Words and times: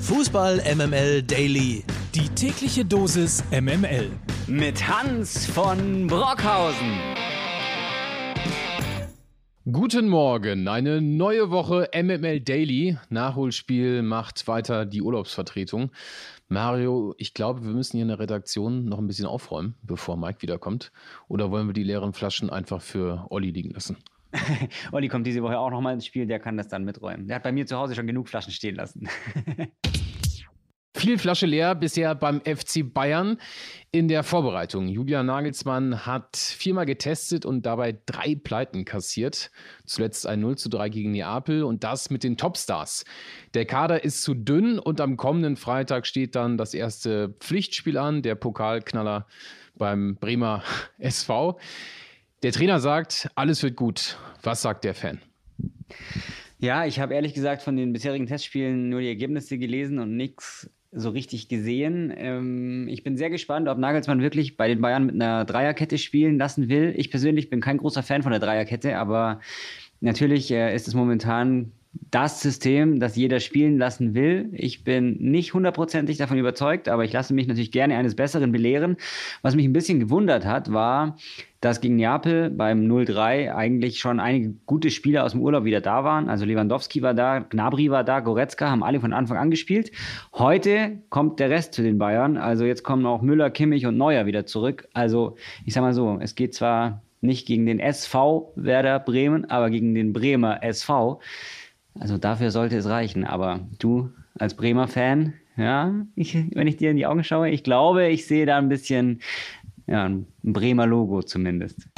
Fußball 0.00 0.62
MML 0.74 1.22
Daily. 1.22 1.84
Die 2.14 2.28
tägliche 2.30 2.86
Dosis 2.86 3.44
MML. 3.50 4.10
Mit 4.46 4.88
Hans 4.88 5.44
von 5.44 6.06
Brockhausen. 6.06 6.98
Guten 9.70 10.08
Morgen, 10.08 10.66
eine 10.68 11.02
neue 11.02 11.50
Woche 11.50 11.90
MML 11.94 12.40
Daily. 12.40 12.96
Nachholspiel 13.10 14.00
macht 14.00 14.48
weiter 14.48 14.86
die 14.86 15.02
Urlaubsvertretung. 15.02 15.90
Mario, 16.48 17.14
ich 17.18 17.34
glaube, 17.34 17.62
wir 17.62 17.72
müssen 17.72 17.98
hier 17.98 18.02
in 18.02 18.08
der 18.08 18.18
Redaktion 18.18 18.86
noch 18.86 18.98
ein 18.98 19.06
bisschen 19.06 19.26
aufräumen, 19.26 19.74
bevor 19.82 20.16
Mike 20.16 20.40
wiederkommt. 20.40 20.92
Oder 21.28 21.50
wollen 21.50 21.66
wir 21.68 21.74
die 21.74 21.84
leeren 21.84 22.14
Flaschen 22.14 22.48
einfach 22.48 22.80
für 22.80 23.26
Olli 23.28 23.50
liegen 23.50 23.70
lassen? 23.70 23.98
Olli 24.92 25.08
kommt 25.08 25.26
diese 25.26 25.42
Woche 25.42 25.58
auch 25.58 25.70
nochmal 25.70 25.94
ins 25.94 26.06
Spiel, 26.06 26.26
der 26.26 26.38
kann 26.38 26.56
das 26.56 26.68
dann 26.68 26.84
miträumen. 26.84 27.26
Der 27.26 27.36
hat 27.36 27.42
bei 27.42 27.52
mir 27.52 27.66
zu 27.66 27.76
Hause 27.76 27.94
schon 27.94 28.06
genug 28.06 28.28
Flaschen 28.28 28.52
stehen 28.52 28.76
lassen. 28.76 29.08
Viel 30.96 31.18
Flasche 31.18 31.46
leer 31.46 31.74
bisher 31.76 32.14
beim 32.14 32.42
FC 32.42 32.82
Bayern 32.84 33.38
in 33.90 34.06
der 34.08 34.22
Vorbereitung. 34.22 34.86
Julian 34.86 35.24
Nagelsmann 35.24 36.04
hat 36.04 36.36
viermal 36.36 36.84
getestet 36.84 37.46
und 37.46 37.64
dabei 37.64 37.98
drei 38.04 38.34
Pleiten 38.34 38.84
kassiert. 38.84 39.50
Zuletzt 39.86 40.26
ein 40.26 40.40
0 40.40 40.58
zu 40.58 40.68
3 40.68 40.90
gegen 40.90 41.12
Neapel 41.12 41.62
und 41.62 41.84
das 41.84 42.10
mit 42.10 42.22
den 42.22 42.36
Topstars. 42.36 43.06
Der 43.54 43.64
Kader 43.64 44.04
ist 44.04 44.20
zu 44.20 44.34
dünn 44.34 44.78
und 44.78 45.00
am 45.00 45.16
kommenden 45.16 45.56
Freitag 45.56 46.06
steht 46.06 46.34
dann 46.34 46.58
das 46.58 46.74
erste 46.74 47.30
Pflichtspiel 47.40 47.96
an, 47.96 48.20
der 48.20 48.34
Pokalknaller 48.34 49.26
beim 49.76 50.16
Bremer 50.16 50.62
SV. 50.98 51.58
Der 52.42 52.52
Trainer 52.52 52.80
sagt, 52.80 53.28
alles 53.34 53.62
wird 53.62 53.76
gut. 53.76 54.16
Was 54.42 54.62
sagt 54.62 54.84
der 54.84 54.94
Fan? 54.94 55.20
Ja, 56.58 56.86
ich 56.86 56.98
habe 56.98 57.12
ehrlich 57.12 57.34
gesagt 57.34 57.60
von 57.60 57.76
den 57.76 57.92
bisherigen 57.92 58.26
Testspielen 58.26 58.88
nur 58.88 59.00
die 59.00 59.08
Ergebnisse 59.08 59.58
gelesen 59.58 59.98
und 59.98 60.16
nichts 60.16 60.70
so 60.90 61.10
richtig 61.10 61.48
gesehen. 61.48 62.12
Ähm, 62.16 62.88
ich 62.88 63.02
bin 63.02 63.18
sehr 63.18 63.28
gespannt, 63.28 63.68
ob 63.68 63.76
Nagelsmann 63.76 64.22
wirklich 64.22 64.56
bei 64.56 64.68
den 64.68 64.80
Bayern 64.80 65.06
mit 65.06 65.14
einer 65.16 65.44
Dreierkette 65.44 65.98
spielen 65.98 66.38
lassen 66.38 66.70
will. 66.70 66.94
Ich 66.96 67.10
persönlich 67.10 67.50
bin 67.50 67.60
kein 67.60 67.76
großer 67.76 68.02
Fan 68.02 68.22
von 68.22 68.32
der 68.32 68.40
Dreierkette, 68.40 68.96
aber 68.96 69.40
natürlich 70.00 70.50
äh, 70.50 70.74
ist 70.74 70.88
es 70.88 70.94
momentan 70.94 71.72
das 71.92 72.40
System, 72.40 73.00
das 73.00 73.16
jeder 73.16 73.40
spielen 73.40 73.78
lassen 73.78 74.14
will. 74.14 74.48
Ich 74.52 74.84
bin 74.84 75.16
nicht 75.18 75.54
hundertprozentig 75.54 76.18
davon 76.18 76.38
überzeugt, 76.38 76.88
aber 76.88 77.04
ich 77.04 77.12
lasse 77.12 77.34
mich 77.34 77.46
natürlich 77.46 77.72
gerne 77.72 77.96
eines 77.96 78.14
Besseren 78.14 78.52
belehren. 78.52 78.96
Was 79.42 79.56
mich 79.56 79.64
ein 79.64 79.72
bisschen 79.72 80.00
gewundert 80.00 80.44
hat, 80.44 80.72
war, 80.72 81.16
dass 81.60 81.80
gegen 81.80 81.96
Neapel 81.96 82.50
beim 82.50 82.86
0-3 82.86 83.54
eigentlich 83.54 83.98
schon 83.98 84.20
einige 84.20 84.54
gute 84.66 84.90
Spieler 84.90 85.24
aus 85.24 85.32
dem 85.32 85.40
Urlaub 85.40 85.64
wieder 85.64 85.80
da 85.80 86.04
waren. 86.04 86.28
Also 86.28 86.44
Lewandowski 86.44 87.02
war 87.02 87.14
da, 87.14 87.40
Gnabry 87.40 87.90
war 87.90 88.04
da, 88.04 88.20
Goretzka 88.20 88.70
haben 88.70 88.82
alle 88.82 89.00
von 89.00 89.12
Anfang 89.12 89.36
an 89.36 89.50
gespielt. 89.50 89.90
Heute 90.32 90.98
kommt 91.10 91.40
der 91.40 91.50
Rest 91.50 91.74
zu 91.74 91.82
den 91.82 91.98
Bayern. 91.98 92.36
Also 92.36 92.64
jetzt 92.64 92.82
kommen 92.82 93.04
auch 93.04 93.20
Müller, 93.20 93.50
Kimmich 93.50 93.86
und 93.86 93.96
Neuer 93.96 94.26
wieder 94.26 94.46
zurück. 94.46 94.88
Also 94.94 95.36
ich 95.66 95.74
sag 95.74 95.82
mal 95.82 95.94
so, 95.94 96.18
es 96.20 96.34
geht 96.34 96.54
zwar 96.54 97.02
nicht 97.20 97.46
gegen 97.46 97.66
den 97.66 97.80
SV 97.80 98.52
Werder 98.56 98.98
Bremen, 98.98 99.50
aber 99.50 99.70
gegen 99.70 99.94
den 99.94 100.12
Bremer 100.12 100.62
SV. 100.62 101.20
Also 101.98 102.18
dafür 102.18 102.50
sollte 102.50 102.76
es 102.76 102.86
reichen. 102.86 103.24
Aber 103.24 103.60
du 103.78 104.10
als 104.38 104.54
Bremer 104.54 104.88
Fan, 104.88 105.34
ja, 105.56 105.94
ich, 106.14 106.34
wenn 106.54 106.66
ich 106.66 106.76
dir 106.76 106.90
in 106.90 106.96
die 106.96 107.06
Augen 107.06 107.24
schaue, 107.24 107.50
ich 107.50 107.64
glaube, 107.64 108.08
ich 108.08 108.26
sehe 108.26 108.46
da 108.46 108.58
ein 108.58 108.68
bisschen, 108.68 109.20
ja, 109.86 110.04
ein 110.04 110.26
Bremer 110.42 110.86
Logo 110.86 111.22
zumindest. 111.22 111.88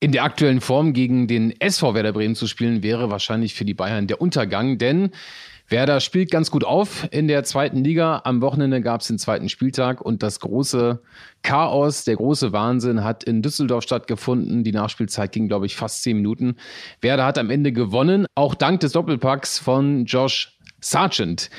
In 0.00 0.12
der 0.12 0.24
aktuellen 0.24 0.60
Form 0.60 0.94
gegen 0.94 1.26
den 1.26 1.58
SV 1.60 1.94
Werder 1.94 2.12
Bremen 2.12 2.34
zu 2.34 2.46
spielen, 2.46 2.82
wäre 2.82 3.10
wahrscheinlich 3.10 3.54
für 3.54 3.66
die 3.66 3.74
Bayern 3.74 4.06
der 4.06 4.20
Untergang, 4.20 4.78
denn 4.78 5.10
Werder 5.70 6.00
spielt 6.00 6.32
ganz 6.32 6.50
gut 6.50 6.64
auf 6.64 7.06
in 7.12 7.28
der 7.28 7.44
zweiten 7.44 7.84
Liga. 7.84 8.22
Am 8.24 8.42
Wochenende 8.42 8.80
gab 8.80 9.02
es 9.02 9.06
den 9.06 9.20
zweiten 9.20 9.48
Spieltag 9.48 10.00
und 10.00 10.20
das 10.20 10.40
große 10.40 11.00
Chaos, 11.42 12.02
der 12.02 12.16
große 12.16 12.52
Wahnsinn 12.52 13.04
hat 13.04 13.22
in 13.22 13.40
Düsseldorf 13.40 13.84
stattgefunden. 13.84 14.64
Die 14.64 14.72
Nachspielzeit 14.72 15.30
ging, 15.30 15.46
glaube 15.46 15.66
ich, 15.66 15.76
fast 15.76 16.02
zehn 16.02 16.16
Minuten. 16.16 16.56
Werder 17.00 17.24
hat 17.24 17.38
am 17.38 17.50
Ende 17.50 17.70
gewonnen, 17.70 18.26
auch 18.34 18.56
dank 18.56 18.80
des 18.80 18.92
Doppelpacks 18.92 19.60
von 19.60 20.06
Josh 20.06 20.58
Sargent. 20.80 21.50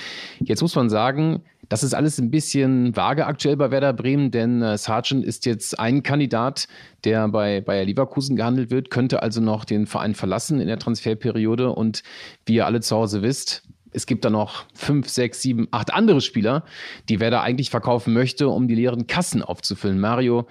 Jetzt 0.41 0.62
muss 0.62 0.75
man 0.75 0.90
sagen, 0.90 1.44
das 1.69 1.84
ist 1.84 1.94
alles 1.94 2.19
ein 2.19 2.31
bisschen 2.31 2.97
vage 2.97 3.25
aktuell 3.25 3.56
bei 3.56 3.72
Werder 3.72 3.94
Bremen, 3.94 4.30
denn 4.30 4.62
äh, 4.62 4.78
Sargent 4.78 5.24
ist 5.24 5.46
jetzt 5.46 5.80
ein 5.80 6.03
Kandidat, 6.03 6.68
der 7.06 7.30
bei 7.30 7.62
Bayer 7.62 7.85
Leverkusen 7.85 8.35
gehandelt 8.35 8.72
wird, 8.72 8.90
könnte 8.90 9.24
also 9.24 9.40
noch 9.40 9.64
den 9.64 9.85
Verein 9.88 10.16
verlassen 10.16 10.59
in 10.59 10.68
der 10.68 10.80
Transferperiode. 10.80 11.72
Und 11.72 12.03
wie 12.46 12.56
ihr 12.56 12.66
alle 12.66 12.81
zu 12.81 12.97
Hause 12.97 13.22
wisst, 13.22 13.64
es 13.91 14.06
gibt 14.06 14.25
da 14.25 14.29
noch 14.29 14.66
fünf, 14.74 15.09
sechs, 15.09 15.41
sieben, 15.41 15.68
acht 15.72 15.94
andere 15.94 16.22
Spieler, 16.22 16.63
die 17.09 17.19
Werder 17.19 17.41
eigentlich 17.41 17.69
verkaufen 17.69 18.13
möchte, 18.13 18.47
um 18.47 18.68
die 18.68 18.75
leeren 18.75 19.07
Kassen 19.07 19.41
aufzufüllen. 19.41 20.00
Mario, 20.00 20.47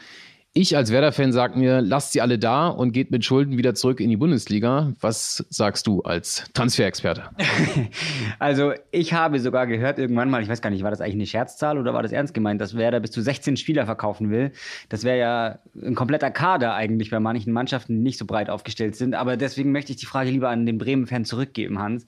ich 0.52 0.76
als 0.76 0.90
Werder-Fan 0.90 1.32
sage 1.32 1.56
mir, 1.56 1.80
lasst 1.80 2.10
sie 2.10 2.20
alle 2.20 2.36
da 2.36 2.66
und 2.66 2.90
geht 2.90 3.12
mit 3.12 3.24
Schulden 3.24 3.56
wieder 3.56 3.74
zurück 3.74 4.00
in 4.00 4.10
die 4.10 4.16
Bundesliga. 4.16 4.92
Was 5.00 5.44
sagst 5.48 5.86
du 5.86 6.02
als 6.02 6.50
Transferexperte? 6.54 7.30
Also 8.38 8.72
ich 8.90 9.12
habe 9.12 9.38
sogar 9.38 9.66
gehört 9.66 9.98
irgendwann 9.98 10.30
mal, 10.30 10.42
ich 10.42 10.48
weiß 10.48 10.62
gar 10.62 10.70
nicht, 10.70 10.82
war 10.82 10.90
das 10.90 11.00
eigentlich 11.00 11.14
eine 11.14 11.26
Scherzzahl 11.26 11.78
oder 11.78 11.92
war 11.94 12.02
das 12.02 12.10
ernst 12.10 12.32
gemeint, 12.34 12.60
dass 12.60 12.76
Werder 12.76 12.98
bis 12.98 13.10
zu 13.10 13.20
16 13.20 13.58
Spieler 13.58 13.84
verkaufen 13.84 14.30
will. 14.30 14.52
Das 14.88 15.04
wäre 15.04 15.18
ja 15.18 15.58
ein 15.80 15.94
kompletter 15.94 16.30
Kader 16.30 16.74
eigentlich 16.74 17.10
bei 17.10 17.20
manchen 17.20 17.52
Mannschaften, 17.52 17.96
die 17.96 18.02
nicht 18.02 18.18
so 18.18 18.24
breit 18.24 18.50
aufgestellt 18.50 18.96
sind. 18.96 19.14
Aber 19.14 19.36
deswegen 19.36 19.72
möchte 19.72 19.92
ich 19.92 19.98
die 19.98 20.06
Frage 20.06 20.30
lieber 20.30 20.48
an 20.48 20.66
den 20.66 20.78
Bremen-Fan 20.78 21.24
zurückgeben, 21.24 21.78
Hans 21.78 22.06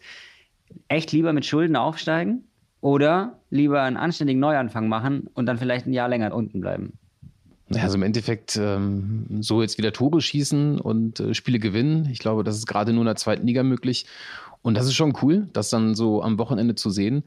echt 0.89 1.13
lieber 1.13 1.33
mit 1.33 1.45
Schulden 1.47 1.77
aufsteigen 1.77 2.45
oder 2.81 3.39
lieber 3.51 3.83
einen 3.83 3.97
anständigen 3.97 4.41
Neuanfang 4.41 4.89
machen 4.89 5.29
und 5.35 5.47
dann 5.47 5.59
vielleicht 5.59 5.87
ein 5.87 5.93
Jahr 5.93 6.09
länger 6.09 6.35
unten 6.35 6.61
bleiben? 6.61 6.99
Also 7.81 7.97
im 7.97 8.03
Endeffekt 8.03 8.57
ähm, 8.57 9.27
so 9.41 9.63
jetzt 9.63 9.79
wieder 9.79 9.93
Tore 9.93 10.21
schießen 10.21 10.81
und 10.81 11.21
äh, 11.21 11.35
Spiele 11.35 11.59
gewinnen. 11.59 12.09
Ich 12.11 12.19
glaube, 12.19 12.45
das 12.45 12.57
ist 12.57 12.67
gerade 12.67 12.93
nur 12.93 13.03
in 13.03 13.07
der 13.07 13.17
zweiten 13.17 13.47
Liga 13.47 13.63
möglich. 13.63 14.07
Und 14.63 14.77
das 14.77 14.87
ist 14.87 14.95
schon 14.95 15.17
cool, 15.23 15.49
das 15.53 15.71
dann 15.71 15.95
so 15.95 16.23
am 16.23 16.39
Wochenende 16.39 16.75
zu 16.75 16.91
sehen. 16.91 17.25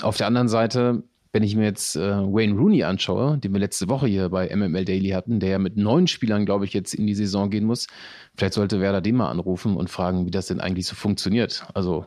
Auf 0.00 0.16
der 0.16 0.26
anderen 0.26 0.48
Seite, 0.48 1.02
wenn 1.32 1.42
ich 1.42 1.54
mir 1.54 1.64
jetzt 1.64 1.96
äh, 1.96 2.00
Wayne 2.00 2.54
Rooney 2.54 2.84
anschaue, 2.84 3.38
den 3.38 3.52
wir 3.52 3.60
letzte 3.60 3.88
Woche 3.88 4.06
hier 4.06 4.30
bei 4.30 4.54
MML 4.54 4.84
Daily 4.84 5.10
hatten, 5.10 5.40
der 5.40 5.50
ja 5.50 5.58
mit 5.58 5.76
neun 5.76 6.06
Spielern, 6.06 6.46
glaube 6.46 6.64
ich, 6.64 6.72
jetzt 6.72 6.94
in 6.94 7.06
die 7.06 7.14
Saison 7.14 7.50
gehen 7.50 7.64
muss, 7.64 7.88
vielleicht 8.36 8.54
sollte 8.54 8.80
Werder 8.80 9.00
den 9.00 9.16
mal 9.16 9.30
anrufen 9.30 9.76
und 9.76 9.90
fragen, 9.90 10.26
wie 10.26 10.30
das 10.30 10.46
denn 10.46 10.60
eigentlich 10.60 10.86
so 10.86 10.94
funktioniert. 10.94 11.64
Also 11.74 12.06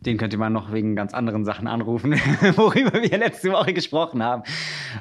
den 0.00 0.16
könnte 0.16 0.38
man 0.38 0.52
noch 0.52 0.72
wegen 0.72 0.96
ganz 0.96 1.12
anderen 1.12 1.44
Sachen 1.44 1.66
anrufen, 1.66 2.12
worüber 2.56 3.02
wir 3.02 3.18
letzte 3.18 3.52
Woche 3.52 3.72
gesprochen 3.72 4.22
haben. 4.22 4.42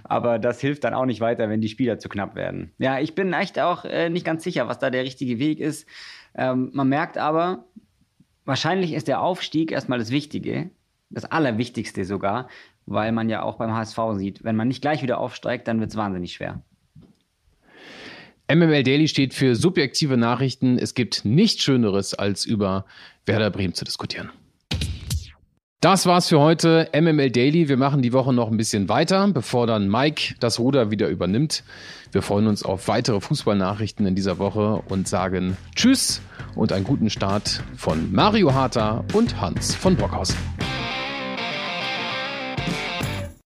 Aber 0.03 0.39
das 0.39 0.59
hilft 0.59 0.83
dann 0.83 0.93
auch 0.93 1.05
nicht 1.05 1.21
weiter, 1.21 1.49
wenn 1.49 1.61
die 1.61 1.69
Spieler 1.69 1.99
zu 1.99 2.09
knapp 2.09 2.35
werden. 2.35 2.73
Ja, 2.77 2.99
ich 2.99 3.15
bin 3.15 3.33
echt 3.33 3.59
auch 3.59 3.85
äh, 3.85 4.09
nicht 4.09 4.25
ganz 4.25 4.43
sicher, 4.43 4.67
was 4.67 4.79
da 4.79 4.89
der 4.89 5.03
richtige 5.03 5.39
Weg 5.39 5.59
ist. 5.59 5.87
Ähm, 6.35 6.69
man 6.73 6.89
merkt 6.89 7.17
aber, 7.17 7.65
wahrscheinlich 8.45 8.93
ist 8.93 9.07
der 9.07 9.21
Aufstieg 9.21 9.71
erstmal 9.71 9.99
das 9.99 10.11
Wichtige, 10.11 10.69
das 11.09 11.25
Allerwichtigste 11.25 12.03
sogar, 12.03 12.49
weil 12.85 13.11
man 13.11 13.29
ja 13.29 13.41
auch 13.43 13.57
beim 13.57 13.73
HSV 13.73 13.99
sieht, 14.15 14.43
wenn 14.43 14.55
man 14.55 14.67
nicht 14.67 14.81
gleich 14.81 15.01
wieder 15.01 15.19
aufsteigt, 15.19 15.67
dann 15.67 15.79
wird 15.79 15.91
es 15.91 15.95
wahnsinnig 15.95 16.33
schwer. 16.33 16.61
MML 18.51 18.81
Daily 18.81 19.07
steht 19.07 19.35
für 19.35 19.55
subjektive 19.55 20.17
Nachrichten. 20.17 20.79
Es 20.79 20.95
gibt 20.95 21.23
nichts 21.23 21.61
Schöneres, 21.61 22.15
als 22.15 22.45
über 22.45 22.85
Werder 23.27 23.51
Bremen 23.51 23.75
zu 23.75 23.85
diskutieren. 23.85 24.31
Das 25.81 26.05
war's 26.05 26.27
für 26.27 26.41
heute. 26.41 26.89
MML 26.93 27.31
Daily. 27.31 27.69
Wir 27.69 27.77
machen 27.77 28.01
die 28.01 28.11
Woche 28.11 28.33
noch 28.33 28.51
ein 28.51 28.57
bisschen 28.57 28.89
weiter, 28.89 29.25
bevor 29.29 29.65
dann 29.65 29.87
Mike 29.87 30.35
das 30.41 30.59
Ruder 30.59 30.91
wieder 30.91 31.07
übernimmt. 31.07 31.63
Wir 32.11 32.21
freuen 32.21 32.47
uns 32.47 32.63
auf 32.63 32.89
weitere 32.89 33.21
Fußballnachrichten 33.21 34.05
in 34.05 34.13
dieser 34.13 34.39
Woche 34.39 34.81
und 34.89 35.07
sagen 35.07 35.55
Tschüss 35.75 36.21
und 36.55 36.73
einen 36.73 36.83
guten 36.83 37.09
Start 37.09 37.63
von 37.77 38.11
Mario 38.11 38.53
Harter 38.53 39.05
und 39.13 39.39
Hans 39.39 39.73
von 39.73 39.95
Brockhausen. 39.95 40.35